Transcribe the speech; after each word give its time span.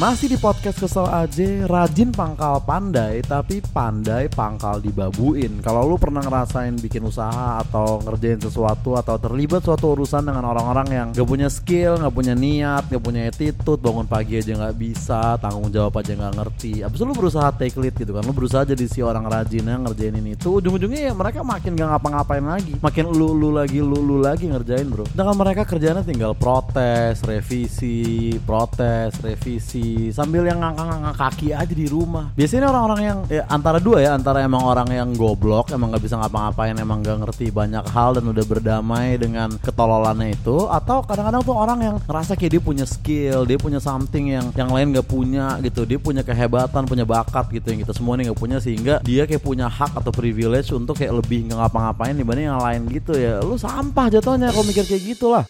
Masih 0.00 0.32
di 0.32 0.40
podcast 0.40 0.80
kesel 0.80 1.04
aja, 1.12 1.68
rajin 1.68 2.08
pangkal 2.08 2.56
pandai, 2.64 3.20
tapi 3.20 3.60
pandai 3.60 4.32
pangkal 4.32 4.80
dibabuin. 4.80 5.60
Kalau 5.60 5.84
lu 5.84 6.00
pernah 6.00 6.24
ngerasain 6.24 6.72
bikin 6.80 7.04
usaha 7.04 7.60
atau 7.60 8.00
ngerjain 8.08 8.40
sesuatu 8.40 8.96
atau 8.96 9.20
terlibat 9.20 9.60
suatu 9.60 9.92
urusan 9.92 10.24
dengan 10.24 10.48
orang-orang 10.48 10.88
yang 10.88 11.06
gak 11.12 11.28
punya 11.28 11.52
skill, 11.52 12.00
gak 12.00 12.16
punya 12.16 12.32
niat, 12.32 12.88
gak 12.88 12.96
punya 13.04 13.28
attitude, 13.28 13.76
bangun 13.76 14.08
pagi 14.08 14.40
aja 14.40 14.72
gak 14.72 14.76
bisa, 14.80 15.36
tanggung 15.36 15.68
jawab 15.68 15.92
aja 16.00 16.16
gak 16.16 16.32
ngerti. 16.32 16.80
Abis 16.80 16.96
itu 16.96 17.04
lu 17.04 17.12
berusaha 17.12 17.52
take 17.52 17.76
lead 17.76 17.92
gitu 17.92 18.16
kan, 18.16 18.24
lu 18.24 18.32
berusaha 18.32 18.64
jadi 18.64 18.84
si 18.88 19.04
orang 19.04 19.28
rajin 19.28 19.68
yang 19.68 19.84
ngerjain 19.84 20.16
ini 20.16 20.32
itu, 20.32 20.64
ujung-ujungnya 20.64 21.00
ya 21.02 21.12
mereka 21.12 21.44
makin 21.44 21.76
gak 21.76 21.92
ngapa-ngapain 21.92 22.48
lagi, 22.48 22.72
makin 22.80 23.04
lu 23.04 23.36
lu 23.36 23.52
lagi 23.52 23.84
lu 23.84 24.00
lu 24.00 24.16
lagi 24.24 24.48
ngerjain 24.48 24.88
bro. 24.88 25.04
Sedangkan 25.12 25.36
mereka 25.36 25.68
kerjanya 25.68 26.00
tinggal 26.00 26.32
protes, 26.32 27.20
revisi, 27.20 28.40
protes, 28.48 29.20
revisi, 29.20 29.89
sambil 30.14 30.42
yang 30.46 30.58
ngangkat-ngangkat 30.60 31.16
kaki 31.16 31.48
aja 31.52 31.74
di 31.74 31.86
rumah. 31.86 32.32
Biasanya 32.34 32.70
orang-orang 32.70 33.00
yang 33.02 33.18
ya, 33.28 33.42
antara 33.50 33.78
dua 33.78 33.98
ya, 34.02 34.10
antara 34.16 34.42
emang 34.44 34.62
orang 34.64 34.88
yang 34.90 35.08
goblok, 35.14 35.72
emang 35.74 35.92
nggak 35.94 36.04
bisa 36.04 36.16
ngapa-ngapain, 36.18 36.76
emang 36.76 37.02
gak 37.04 37.18
ngerti 37.22 37.52
banyak 37.52 37.84
hal 37.90 38.16
dan 38.18 38.24
udah 38.30 38.44
berdamai 38.44 39.18
dengan 39.20 39.54
ketololannya 39.60 40.34
itu, 40.36 40.68
atau 40.68 41.02
kadang-kadang 41.04 41.42
tuh 41.42 41.56
orang 41.56 41.78
yang 41.80 41.96
ngerasa 42.04 42.36
kayak 42.36 42.52
dia 42.58 42.62
punya 42.62 42.84
skill, 42.86 43.44
dia 43.44 43.58
punya 43.60 43.80
something 43.82 44.32
yang 44.34 44.46
yang 44.54 44.70
lain 44.70 44.96
gak 44.96 45.08
punya 45.08 45.58
gitu, 45.64 45.84
dia 45.84 45.98
punya 46.00 46.22
kehebatan, 46.24 46.86
punya 46.86 47.04
bakat 47.04 47.48
gitu 47.52 47.72
yang 47.74 47.80
kita 47.84 47.92
semua 47.96 48.16
ini 48.16 48.30
gak 48.30 48.40
punya 48.40 48.58
sehingga 48.62 48.94
dia 49.04 49.24
kayak 49.28 49.42
punya 49.42 49.66
hak 49.70 49.96
atau 49.96 50.12
privilege 50.12 50.72
untuk 50.72 50.96
kayak 50.96 51.16
lebih 51.20 51.50
nggak 51.50 51.58
ngapa-ngapain 51.58 52.14
dibanding 52.16 52.46
yang 52.50 52.62
lain 52.62 52.80
gitu 52.90 53.12
ya. 53.16 53.40
Lu 53.42 53.56
sampah 53.56 54.06
jatuhnya 54.12 54.52
kalau 54.52 54.66
mikir 54.66 54.84
kayak 54.86 55.02
gitu 55.16 55.32
lah. 55.32 55.44